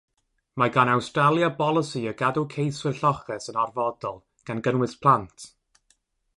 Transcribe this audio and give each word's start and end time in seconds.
Mae 0.61 0.71
gan 0.77 0.91
Awstralia 0.93 1.49
bolisi 1.59 2.01
o 2.13 2.15
gadw 2.23 2.45
ceiswyr 2.55 2.97
lloches 3.03 3.53
yn 3.53 3.61
orfodol, 3.67 4.21
gan 4.51 4.67
gynnwys 4.69 5.01
plant. 5.05 5.51